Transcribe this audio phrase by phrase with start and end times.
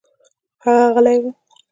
[0.63, 1.23] هغه غلى و.